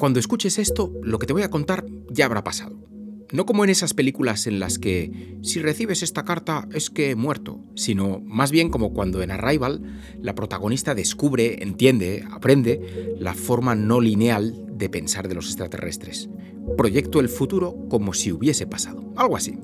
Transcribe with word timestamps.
Cuando 0.00 0.18
escuches 0.18 0.58
esto, 0.58 0.94
lo 1.02 1.18
que 1.18 1.26
te 1.26 1.34
voy 1.34 1.42
a 1.42 1.50
contar 1.50 1.84
ya 2.08 2.24
habrá 2.24 2.42
pasado. 2.42 2.88
No 3.32 3.44
como 3.44 3.64
en 3.64 3.70
esas 3.70 3.92
películas 3.92 4.46
en 4.46 4.58
las 4.58 4.78
que 4.78 5.36
si 5.42 5.60
recibes 5.60 6.02
esta 6.02 6.24
carta 6.24 6.66
es 6.72 6.88
que 6.88 7.10
he 7.10 7.16
muerto, 7.16 7.62
sino 7.76 8.22
más 8.24 8.50
bien 8.50 8.70
como 8.70 8.94
cuando 8.94 9.20
en 9.20 9.30
Arrival 9.30 9.82
la 10.22 10.34
protagonista 10.34 10.94
descubre, 10.94 11.62
entiende, 11.62 12.24
aprende 12.30 13.14
la 13.18 13.34
forma 13.34 13.74
no 13.74 14.00
lineal 14.00 14.64
de 14.72 14.88
pensar 14.88 15.28
de 15.28 15.34
los 15.34 15.48
extraterrestres. 15.48 16.30
Proyecto 16.78 17.20
el 17.20 17.28
futuro 17.28 17.76
como 17.90 18.14
si 18.14 18.32
hubiese 18.32 18.66
pasado, 18.66 19.12
algo 19.16 19.36
así. 19.36 19.58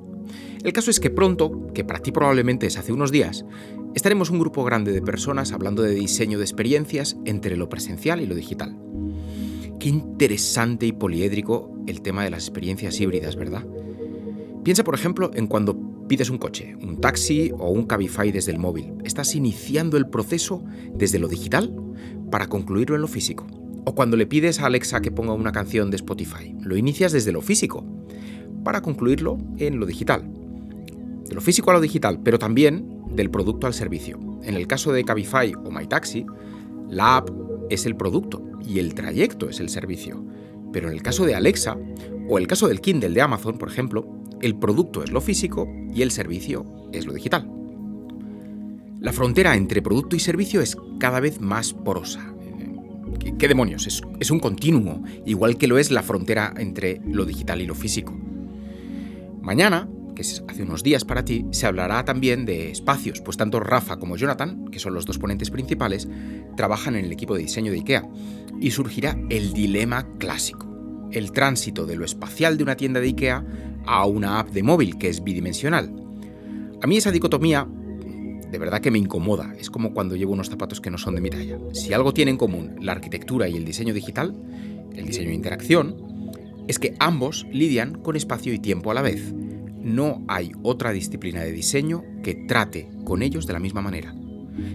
El 0.62 0.74
caso 0.74 0.90
es 0.90 1.00
que 1.00 1.08
pronto, 1.08 1.68
que 1.72 1.82
para 1.82 2.00
ti 2.00 2.12
probablemente 2.12 2.66
es 2.66 2.76
hace 2.76 2.92
unos 2.92 3.10
días, 3.10 3.46
estaremos 3.94 4.28
un 4.28 4.40
grupo 4.40 4.64
grande 4.64 4.92
de 4.92 5.00
personas 5.00 5.52
hablando 5.52 5.80
de 5.80 5.94
diseño 5.94 6.36
de 6.36 6.44
experiencias 6.44 7.16
entre 7.24 7.56
lo 7.56 7.70
presencial 7.70 8.20
y 8.20 8.26
lo 8.26 8.34
digital. 8.34 8.76
Interesante 9.86 10.84
y 10.84 10.90
poliédrico 10.90 11.72
el 11.86 12.02
tema 12.02 12.24
de 12.24 12.30
las 12.30 12.42
experiencias 12.42 13.00
híbridas, 13.00 13.36
¿verdad? 13.36 13.64
Piensa, 14.64 14.82
por 14.82 14.96
ejemplo, 14.96 15.30
en 15.32 15.46
cuando 15.46 15.78
pides 16.08 16.28
un 16.28 16.38
coche, 16.38 16.74
un 16.82 17.00
taxi 17.00 17.52
o 17.56 17.70
un 17.70 17.84
Cabify 17.86 18.32
desde 18.32 18.50
el 18.50 18.58
móvil. 18.58 18.94
Estás 19.04 19.36
iniciando 19.36 19.96
el 19.96 20.08
proceso 20.08 20.64
desde 20.92 21.20
lo 21.20 21.28
digital 21.28 21.72
para 22.32 22.48
concluirlo 22.48 22.96
en 22.96 23.02
lo 23.02 23.06
físico. 23.06 23.46
O 23.84 23.94
cuando 23.94 24.16
le 24.16 24.26
pides 24.26 24.58
a 24.58 24.66
Alexa 24.66 25.00
que 25.00 25.12
ponga 25.12 25.34
una 25.34 25.52
canción 25.52 25.88
de 25.92 25.98
Spotify, 25.98 26.52
lo 26.62 26.76
inicias 26.76 27.12
desde 27.12 27.30
lo 27.30 27.40
físico 27.40 27.84
para 28.64 28.82
concluirlo 28.82 29.38
en 29.58 29.78
lo 29.78 29.86
digital. 29.86 30.28
De 31.28 31.34
lo 31.36 31.40
físico 31.40 31.70
a 31.70 31.74
lo 31.74 31.80
digital, 31.80 32.18
pero 32.24 32.40
también 32.40 33.04
del 33.14 33.30
producto 33.30 33.68
al 33.68 33.74
servicio. 33.74 34.18
En 34.42 34.56
el 34.56 34.66
caso 34.66 34.92
de 34.92 35.04
Cabify 35.04 35.52
o 35.54 35.70
MyTaxi, 35.70 36.26
la 36.88 37.18
app 37.18 37.30
es 37.70 37.86
el 37.86 37.96
producto 37.96 38.42
y 38.66 38.78
el 38.78 38.94
trayecto 38.94 39.48
es 39.48 39.60
el 39.60 39.68
servicio. 39.68 40.24
Pero 40.72 40.88
en 40.88 40.94
el 40.94 41.02
caso 41.02 41.24
de 41.24 41.34
Alexa 41.34 41.76
o 42.28 42.38
el 42.38 42.46
caso 42.46 42.68
del 42.68 42.80
Kindle 42.80 43.10
de 43.10 43.20
Amazon, 43.20 43.58
por 43.58 43.68
ejemplo, 43.68 44.06
el 44.42 44.56
producto 44.56 45.02
es 45.02 45.10
lo 45.10 45.20
físico 45.20 45.68
y 45.94 46.02
el 46.02 46.10
servicio 46.10 46.88
es 46.92 47.06
lo 47.06 47.12
digital. 47.12 47.50
La 49.00 49.12
frontera 49.12 49.56
entre 49.56 49.82
producto 49.82 50.16
y 50.16 50.20
servicio 50.20 50.60
es 50.60 50.76
cada 50.98 51.20
vez 51.20 51.40
más 51.40 51.72
porosa. 51.72 52.34
¿Qué, 53.38 53.48
demonios? 53.48 53.86
Es, 53.86 54.02
es 54.20 54.30
un 54.30 54.40
continuo, 54.40 55.02
igual 55.24 55.58
que 55.58 55.66
lo 55.66 55.78
es 55.78 55.90
la 55.90 56.02
frontera 56.02 56.52
entre 56.56 57.00
lo 57.06 57.24
digital 57.24 57.60
y 57.60 57.66
lo 57.66 57.74
físico. 57.74 58.12
Mañana 59.42 59.88
que 60.16 60.22
es 60.22 60.42
hace 60.48 60.64
unos 60.64 60.82
días 60.82 61.04
para 61.04 61.24
ti, 61.24 61.46
se 61.52 61.66
hablará 61.66 62.04
también 62.04 62.44
de 62.44 62.72
espacios, 62.72 63.20
pues 63.20 63.36
tanto 63.36 63.60
Rafa 63.60 63.98
como 63.98 64.16
Jonathan, 64.16 64.64
que 64.72 64.80
son 64.80 64.94
los 64.94 65.06
dos 65.06 65.18
ponentes 65.18 65.50
principales, 65.50 66.08
trabajan 66.56 66.96
en 66.96 67.04
el 67.04 67.12
equipo 67.12 67.36
de 67.36 67.42
diseño 67.42 67.70
de 67.70 67.78
IKEA, 67.78 68.08
y 68.60 68.72
surgirá 68.72 69.16
el 69.30 69.52
dilema 69.52 70.08
clásico, 70.18 70.66
el 71.12 71.30
tránsito 71.30 71.86
de 71.86 71.94
lo 71.94 72.04
espacial 72.04 72.56
de 72.56 72.64
una 72.64 72.76
tienda 72.76 72.98
de 72.98 73.08
IKEA 73.08 73.44
a 73.84 74.06
una 74.06 74.40
app 74.40 74.50
de 74.50 74.64
móvil 74.64 74.98
que 74.98 75.08
es 75.08 75.22
bidimensional. 75.22 75.94
A 76.82 76.86
mí 76.88 76.96
esa 76.96 77.12
dicotomía 77.12 77.68
de 78.50 78.58
verdad 78.58 78.80
que 78.80 78.90
me 78.90 78.98
incomoda, 78.98 79.54
es 79.58 79.70
como 79.70 79.92
cuando 79.92 80.16
llevo 80.16 80.32
unos 80.32 80.48
zapatos 80.48 80.80
que 80.80 80.90
no 80.90 80.98
son 80.98 81.14
de 81.16 81.20
mi 81.20 81.30
talla. 81.30 81.58
Si 81.72 81.92
algo 81.92 82.14
tiene 82.14 82.30
en 82.30 82.36
común 82.36 82.76
la 82.80 82.92
arquitectura 82.92 83.48
y 83.48 83.56
el 83.56 83.64
diseño 83.64 83.92
digital, 83.92 84.34
el 84.94 85.06
diseño 85.06 85.28
de 85.28 85.34
interacción, 85.34 85.96
es 86.68 86.78
que 86.78 86.94
ambos 86.98 87.46
lidian 87.52 88.00
con 88.00 88.16
espacio 88.16 88.52
y 88.52 88.58
tiempo 88.58 88.90
a 88.90 88.94
la 88.94 89.02
vez 89.02 89.34
no 89.86 90.24
hay 90.26 90.50
otra 90.62 90.90
disciplina 90.90 91.42
de 91.42 91.52
diseño 91.52 92.04
que 92.24 92.34
trate 92.34 92.88
con 93.04 93.22
ellos 93.22 93.46
de 93.46 93.52
la 93.52 93.60
misma 93.60 93.82
manera. 93.82 94.14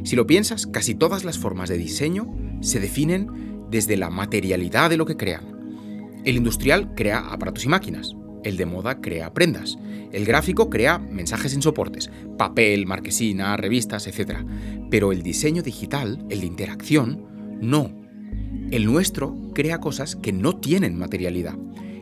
Si 0.03 0.15
lo 0.15 0.25
piensas, 0.25 0.65
casi 0.65 0.95
todas 0.95 1.25
las 1.25 1.37
formas 1.37 1.67
de 1.67 1.77
diseño 1.77 2.33
se 2.61 2.79
definen 2.79 3.67
desde 3.69 3.97
la 3.97 4.09
materialidad 4.09 4.89
de 4.89 4.95
lo 4.95 5.05
que 5.05 5.17
crean. 5.17 5.43
El 6.23 6.37
industrial 6.37 6.93
crea 6.95 7.19
aparatos 7.19 7.65
y 7.65 7.67
máquinas, 7.67 8.15
el 8.45 8.55
de 8.55 8.65
moda 8.65 9.01
crea 9.01 9.33
prendas, 9.33 9.77
el 10.13 10.25
gráfico 10.25 10.69
crea 10.69 10.97
mensajes 10.97 11.53
en 11.53 11.61
soportes, 11.61 12.09
papel, 12.37 12.85
marquesina, 12.85 13.57
revistas, 13.57 14.07
etc. 14.07 14.39
Pero 14.89 15.11
el 15.11 15.23
diseño 15.23 15.61
digital, 15.61 16.25
el 16.29 16.39
de 16.39 16.47
interacción, 16.47 17.59
no. 17.59 17.91
El 18.71 18.85
nuestro 18.85 19.35
crea 19.53 19.79
cosas 19.79 20.15
que 20.15 20.31
no 20.31 20.55
tienen 20.55 20.97
materialidad, 20.97 21.57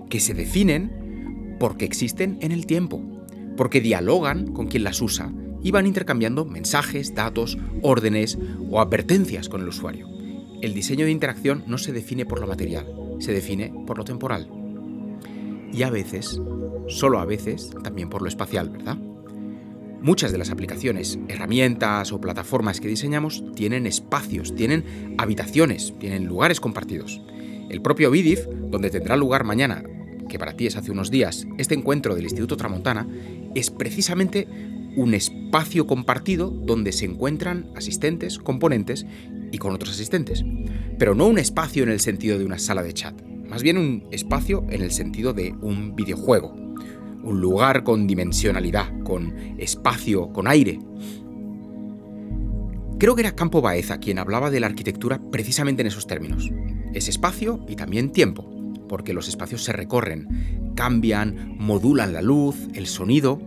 que 0.09 0.19
se 0.19 0.35
definen 0.35 0.98
porque 1.59 1.85
existen 1.85 2.37
en 2.41 2.51
el 2.51 2.65
tiempo, 2.65 3.01
porque 3.57 3.81
dialogan 3.81 4.53
con 4.53 4.67
quien 4.67 4.83
las 4.83 5.01
usa 5.01 5.31
y 5.61 5.71
van 5.71 5.85
intercambiando 5.85 6.45
mensajes, 6.45 7.13
datos, 7.13 7.57
órdenes 7.81 8.37
o 8.69 8.79
advertencias 8.79 9.49
con 9.49 9.61
el 9.61 9.67
usuario. 9.67 10.07
El 10.61 10.73
diseño 10.73 11.05
de 11.05 11.11
interacción 11.11 11.63
no 11.67 11.77
se 11.77 11.91
define 11.93 12.25
por 12.25 12.39
lo 12.39 12.47
material, 12.47 12.85
se 13.19 13.33
define 13.33 13.73
por 13.85 13.97
lo 13.97 14.03
temporal. 14.03 14.49
Y 15.71 15.83
a 15.83 15.89
veces, 15.89 16.41
solo 16.87 17.19
a 17.19 17.25
veces, 17.25 17.71
también 17.83 18.09
por 18.09 18.21
lo 18.21 18.27
espacial, 18.27 18.69
¿verdad? 18.69 18.97
Muchas 20.01 20.31
de 20.31 20.37
las 20.37 20.49
aplicaciones, 20.49 21.19
herramientas 21.27 22.13
o 22.13 22.21
plataformas 22.21 22.79
que 22.79 22.87
diseñamos 22.87 23.43
tienen 23.53 23.85
espacios, 23.85 24.55
tienen 24.55 25.15
habitaciones, 25.17 25.93
tienen 25.99 26.25
lugares 26.25 26.61
compartidos. 26.61 27.21
El 27.69 27.81
propio 27.81 28.09
BIDIF, 28.09 28.47
donde 28.69 28.89
tendrá 28.89 29.17
lugar 29.17 29.43
mañana 29.43 29.83
que 30.29 30.39
para 30.39 30.53
ti 30.53 30.67
es 30.67 30.77
hace 30.77 30.91
unos 30.91 31.11
días, 31.11 31.45
este 31.57 31.75
encuentro 31.75 32.15
del 32.15 32.23
Instituto 32.23 32.55
Tramontana 32.55 33.05
es 33.55 33.69
precisamente 33.69 34.47
un 34.95 35.13
espacio 35.13 35.85
compartido 35.85 36.49
donde 36.49 36.93
se 36.93 37.05
encuentran 37.05 37.69
asistentes, 37.75 38.39
componentes 38.39 39.05
y 39.51 39.57
con 39.57 39.73
otros 39.73 39.91
asistentes. 39.91 40.45
Pero 40.97 41.15
no 41.15 41.27
un 41.27 41.37
espacio 41.37 41.83
en 41.83 41.89
el 41.89 41.99
sentido 41.99 42.39
de 42.39 42.45
una 42.45 42.59
sala 42.59 42.83
de 42.83 42.93
chat, 42.93 43.21
más 43.49 43.63
bien 43.63 43.77
un 43.77 44.07
espacio 44.11 44.65
en 44.69 44.81
el 44.81 44.91
sentido 44.91 45.33
de 45.33 45.53
un 45.61 45.95
videojuego, 45.95 46.53
un 47.23 47.41
lugar 47.41 47.83
con 47.83 48.07
dimensionalidad, 48.07 48.87
con 49.03 49.33
espacio, 49.57 50.31
con 50.31 50.47
aire. 50.47 50.79
Creo 52.99 53.15
que 53.15 53.21
era 53.21 53.35
Campo 53.35 53.61
Baeza 53.61 53.99
quien 53.99 54.19
hablaba 54.19 54.51
de 54.51 54.59
la 54.59 54.67
arquitectura 54.67 55.21
precisamente 55.31 55.81
en 55.81 55.87
esos 55.87 56.05
términos. 56.05 56.51
Es 56.93 57.07
espacio 57.07 57.65
y 57.67 57.75
también 57.75 58.11
tiempo 58.11 58.58
porque 58.89 59.13
los 59.13 59.29
espacios 59.29 59.63
se 59.63 59.71
recorren, 59.71 60.73
cambian, 60.75 61.55
modulan 61.57 62.11
la 62.11 62.21
luz, 62.21 62.67
el 62.73 62.87
sonido, 62.87 63.39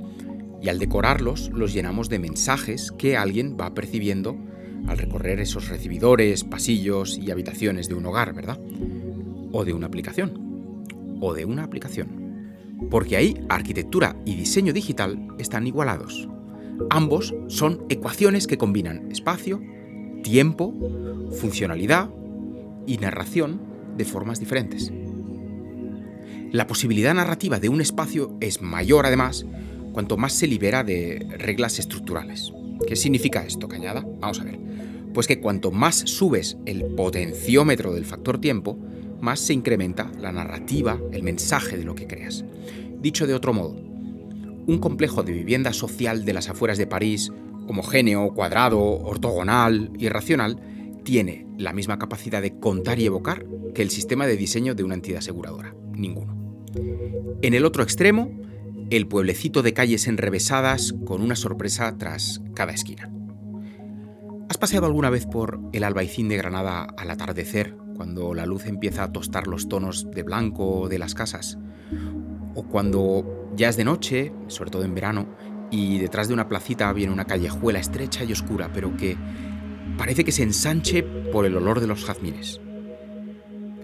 y 0.62 0.68
al 0.68 0.78
decorarlos 0.78 1.50
los 1.52 1.74
llenamos 1.74 2.08
de 2.08 2.20
mensajes 2.20 2.92
que 2.92 3.16
alguien 3.16 3.56
va 3.60 3.74
percibiendo 3.74 4.38
al 4.86 4.96
recorrer 4.96 5.40
esos 5.40 5.68
recibidores, 5.68 6.44
pasillos 6.44 7.18
y 7.18 7.30
habitaciones 7.30 7.88
de 7.88 7.94
un 7.94 8.06
hogar, 8.06 8.32
¿verdad? 8.32 8.58
O 9.52 9.64
de 9.64 9.74
una 9.74 9.88
aplicación. 9.88 10.78
O 11.20 11.34
de 11.34 11.44
una 11.44 11.64
aplicación. 11.64 12.08
Porque 12.90 13.16
ahí 13.16 13.44
arquitectura 13.48 14.16
y 14.24 14.34
diseño 14.34 14.72
digital 14.72 15.28
están 15.38 15.66
igualados. 15.66 16.28
Ambos 16.90 17.34
son 17.48 17.84
ecuaciones 17.88 18.46
que 18.46 18.58
combinan 18.58 19.10
espacio, 19.10 19.60
tiempo, 20.22 20.74
funcionalidad 21.40 22.10
y 22.86 22.98
narración 22.98 23.60
de 23.96 24.04
formas 24.04 24.40
diferentes. 24.40 24.92
La 26.52 26.66
posibilidad 26.66 27.14
narrativa 27.14 27.58
de 27.58 27.70
un 27.70 27.80
espacio 27.80 28.36
es 28.42 28.60
mayor 28.60 29.06
además 29.06 29.46
cuanto 29.94 30.18
más 30.18 30.34
se 30.34 30.46
libera 30.46 30.84
de 30.84 31.26
reglas 31.38 31.78
estructurales. 31.78 32.52
¿Qué 32.86 32.94
significa 32.94 33.42
esto, 33.46 33.68
Cañada? 33.68 34.04
Vamos 34.20 34.38
a 34.38 34.44
ver. 34.44 34.58
Pues 35.14 35.26
que 35.26 35.40
cuanto 35.40 35.70
más 35.70 35.96
subes 35.96 36.58
el 36.66 36.84
potenciómetro 36.94 37.94
del 37.94 38.04
factor 38.04 38.38
tiempo, 38.38 38.78
más 39.18 39.40
se 39.40 39.54
incrementa 39.54 40.12
la 40.20 40.30
narrativa, 40.30 40.98
el 41.10 41.22
mensaje 41.22 41.78
de 41.78 41.84
lo 41.84 41.94
que 41.94 42.06
creas. 42.06 42.44
Dicho 43.00 43.26
de 43.26 43.32
otro 43.32 43.54
modo, 43.54 43.70
un 43.70 44.78
complejo 44.78 45.22
de 45.22 45.32
vivienda 45.32 45.72
social 45.72 46.26
de 46.26 46.34
las 46.34 46.50
afueras 46.50 46.76
de 46.76 46.86
París, 46.86 47.32
homogéneo, 47.66 48.34
cuadrado, 48.34 48.78
ortogonal 48.78 49.90
y 49.98 50.10
racional, 50.10 50.60
tiene 51.02 51.46
la 51.56 51.72
misma 51.72 51.98
capacidad 51.98 52.42
de 52.42 52.58
contar 52.58 52.98
y 52.98 53.06
evocar 53.06 53.46
que 53.74 53.80
el 53.80 53.88
sistema 53.88 54.26
de 54.26 54.36
diseño 54.36 54.74
de 54.74 54.84
una 54.84 54.96
entidad 54.96 55.20
aseguradora. 55.20 55.74
Ninguno. 55.94 56.41
En 57.42 57.54
el 57.54 57.64
otro 57.64 57.82
extremo, 57.82 58.30
el 58.90 59.08
pueblecito 59.08 59.62
de 59.62 59.72
calles 59.72 60.06
enrevesadas 60.06 60.94
con 61.06 61.22
una 61.22 61.36
sorpresa 61.36 61.96
tras 61.98 62.42
cada 62.54 62.72
esquina. 62.72 63.10
¿Has 64.48 64.58
paseado 64.58 64.86
alguna 64.86 65.08
vez 65.08 65.26
por 65.26 65.60
el 65.72 65.82
albaicín 65.82 66.28
de 66.28 66.36
Granada 66.36 66.86
al 66.96 67.10
atardecer, 67.10 67.74
cuando 67.96 68.34
la 68.34 68.44
luz 68.44 68.66
empieza 68.66 69.04
a 69.04 69.12
tostar 69.12 69.46
los 69.46 69.68
tonos 69.68 70.10
de 70.10 70.22
blanco 70.22 70.88
de 70.88 70.98
las 70.98 71.14
casas? 71.14 71.58
O 72.54 72.64
cuando 72.64 73.50
ya 73.56 73.70
es 73.70 73.76
de 73.76 73.84
noche, 73.84 74.32
sobre 74.48 74.70
todo 74.70 74.84
en 74.84 74.94
verano, 74.94 75.26
y 75.70 75.98
detrás 75.98 76.28
de 76.28 76.34
una 76.34 76.48
placita 76.48 76.92
viene 76.92 77.14
una 77.14 77.24
callejuela 77.24 77.78
estrecha 77.78 78.24
y 78.24 78.32
oscura, 78.32 78.70
pero 78.74 78.94
que 78.96 79.16
parece 79.96 80.22
que 80.22 80.32
se 80.32 80.42
ensanche 80.42 81.02
por 81.02 81.46
el 81.46 81.56
olor 81.56 81.80
de 81.80 81.86
los 81.86 82.04
jazmines. 82.04 82.60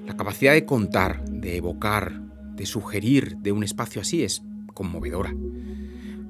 La 0.06 0.17
capacidad 0.17 0.52
de 0.52 0.67
contar, 0.67 1.25
de 1.25 1.56
evocar, 1.56 2.28
de 2.58 2.66
sugerir 2.66 3.37
de 3.38 3.52
un 3.52 3.62
espacio 3.62 4.02
así 4.02 4.22
es 4.22 4.43
conmovedora. 4.75 5.34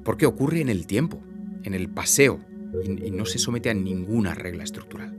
Porque 0.05 0.25
ocurre 0.25 0.61
en 0.61 0.69
el 0.69 0.87
tiempo, 0.87 1.21
en 1.63 1.73
el 1.73 1.89
paseo, 1.89 2.39
y, 2.85 3.11
no 3.11 3.25
se 3.25 3.39
somete 3.39 3.69
a 3.69 3.73
ninguna 3.73 4.35
regla 4.35 4.63
estructural. 4.63 5.17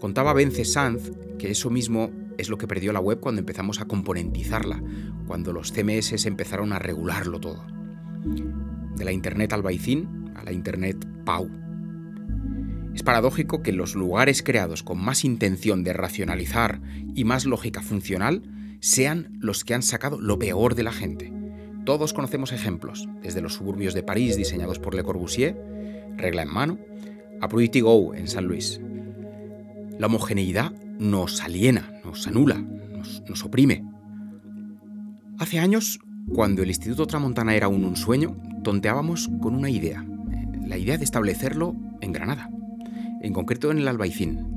Contaba 0.00 0.32
Vence 0.32 0.64
Sanz 0.64 1.12
que 1.38 1.50
eso 1.50 1.70
mismo 1.70 2.10
es 2.38 2.48
lo 2.48 2.58
que 2.58 2.66
perdió 2.66 2.92
la 2.92 3.00
web 3.00 3.20
cuando 3.20 3.40
empezamos 3.40 3.80
a 3.80 3.84
componentizarla, 3.84 4.82
cuando 5.26 5.52
los 5.52 5.72
CMS 5.72 6.26
empezaron 6.26 6.72
a 6.72 6.78
regularlo 6.78 7.38
todo. 7.38 7.64
De 8.96 9.04
la 9.04 9.12
Internet 9.12 9.52
al 9.52 9.62
Baicín 9.62 10.32
a 10.34 10.42
la 10.44 10.52
Internet 10.52 11.06
Pau. 11.24 11.48
Es 12.94 13.02
paradójico 13.02 13.62
que 13.62 13.72
los 13.72 13.94
lugares 13.94 14.42
creados 14.42 14.82
con 14.82 15.02
más 15.02 15.24
intención 15.24 15.84
de 15.84 15.92
racionalizar 15.92 16.80
y 17.14 17.24
más 17.24 17.44
lógica 17.44 17.82
funcional 17.82 18.42
sean 18.84 19.30
los 19.40 19.64
que 19.64 19.72
han 19.72 19.82
sacado 19.82 20.20
lo 20.20 20.38
peor 20.38 20.74
de 20.74 20.82
la 20.82 20.92
gente. 20.92 21.32
Todos 21.86 22.12
conocemos 22.12 22.52
ejemplos, 22.52 23.08
desde 23.22 23.40
los 23.40 23.54
suburbios 23.54 23.94
de 23.94 24.02
París 24.02 24.36
diseñados 24.36 24.78
por 24.78 24.94
Le 24.94 25.02
Corbusier, 25.02 25.56
regla 26.18 26.42
en 26.42 26.52
mano, 26.52 26.78
a 27.40 27.48
Pretty 27.48 27.80
Go 27.80 28.14
en 28.14 28.28
San 28.28 28.44
Luis. 28.44 28.82
La 29.98 30.08
homogeneidad 30.08 30.74
nos 30.98 31.42
aliena, 31.42 31.90
nos 32.04 32.26
anula, 32.26 32.62
nos, 33.26 33.42
oprime. 33.42 33.86
Hace 35.38 35.60
años, 35.60 35.98
cuando 36.34 36.62
el 36.62 36.68
Instituto 36.68 37.06
Tramontana 37.06 37.54
era 37.54 37.66
aún 37.66 37.86
un 37.86 37.96
sueño, 37.96 38.36
tonteábamos 38.64 39.30
con 39.40 39.54
una 39.54 39.70
idea, 39.70 40.04
la 40.66 40.76
idea 40.76 40.98
de 40.98 41.04
establecerlo 41.04 41.74
en 42.02 42.12
Granada, 42.12 42.50
en 43.22 43.32
concreto 43.32 43.70
en 43.70 43.78
el 43.78 43.88
Albaicín, 43.88 44.53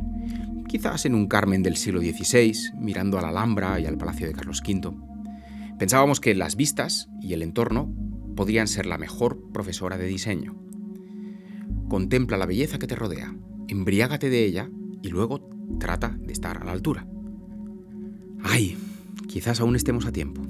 quizás 0.67 1.05
en 1.05 1.15
un 1.15 1.27
Carmen 1.27 1.63
del 1.63 1.77
siglo 1.77 2.01
XVI, 2.01 2.53
mirando 2.79 3.17
a 3.17 3.21
la 3.21 3.29
Alhambra 3.29 3.79
y 3.79 3.85
al 3.85 3.97
Palacio 3.97 4.27
de 4.27 4.33
Carlos 4.33 4.61
V. 4.61 4.93
Pensábamos 5.79 6.19
que 6.19 6.35
las 6.35 6.55
vistas 6.55 7.09
y 7.21 7.33
el 7.33 7.41
entorno 7.41 7.93
podrían 8.35 8.67
ser 8.67 8.85
la 8.85 8.97
mejor 8.97 9.51
profesora 9.51 9.97
de 9.97 10.07
diseño. 10.07 10.55
Contempla 11.89 12.37
la 12.37 12.45
belleza 12.45 12.79
que 12.79 12.87
te 12.87 12.95
rodea, 12.95 13.35
embriágate 13.67 14.29
de 14.29 14.45
ella 14.45 14.69
y 15.01 15.09
luego 15.09 15.49
trata 15.79 16.17
de 16.19 16.33
estar 16.33 16.57
a 16.57 16.65
la 16.65 16.71
altura. 16.71 17.07
¡Ay! 18.43 18.77
Quizás 19.27 19.59
aún 19.59 19.75
estemos 19.75 20.05
a 20.05 20.11
tiempo. 20.11 20.41